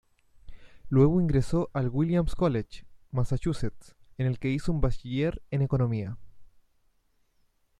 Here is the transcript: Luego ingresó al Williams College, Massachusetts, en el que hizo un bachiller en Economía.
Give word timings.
Luego 0.89 1.21
ingresó 1.21 1.69
al 1.75 1.89
Williams 1.89 2.33
College, 2.33 2.87
Massachusetts, 3.11 3.95
en 4.17 4.25
el 4.25 4.39
que 4.39 4.49
hizo 4.49 4.71
un 4.71 4.81
bachiller 4.81 5.43
en 5.51 5.61
Economía. 5.61 6.17